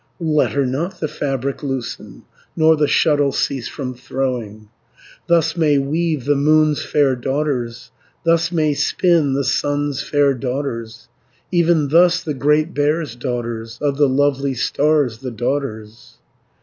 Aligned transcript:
"'Let 0.19 0.53
her 0.53 0.65
not 0.65 0.99
the 0.99 1.07
fabric 1.07 1.61
loosen, 1.61 2.23
Nor 2.55 2.75
the 2.75 2.87
shuttle 2.87 3.31
cease 3.31 3.67
from 3.67 3.93
throwing. 3.93 4.55
80 4.61 4.67
Thus 5.27 5.55
may 5.55 5.77
weave 5.77 6.25
the 6.25 6.33
Moon's 6.33 6.83
fair 6.83 7.15
daughters, 7.15 7.91
Thus 8.25 8.51
may 8.51 8.73
spin 8.73 9.33
the 9.33 9.43
Sun's 9.43 10.01
fair 10.01 10.33
daughters, 10.33 11.07
Even 11.51 11.89
thus 11.89 12.23
the 12.23 12.33
Great 12.33 12.73
Bear's 12.73 13.15
daughters. 13.15 13.77
Of 13.79 13.97
the 13.97 14.09
lovely 14.09 14.55
stars 14.55 15.19
the 15.19 15.29
daughters.' 15.29 16.17